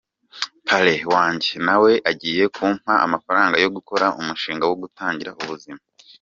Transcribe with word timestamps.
Parrain 0.67 1.01
wanjye 1.15 1.51
nawe 1.67 1.91
agiye 2.11 2.43
kumpa 2.55 2.93
amafranga 3.05 3.55
yo 3.63 3.69
gukora 3.75 4.05
umushinga 4.19 4.63
wo 4.69 4.75
gutangira 4.81 5.31
ubuzima. 5.43 5.81